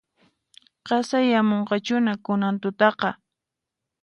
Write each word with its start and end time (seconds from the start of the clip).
Qasayamunqachuhina 0.85 2.13
kunan 2.25 2.55
tutaqa 2.61 3.09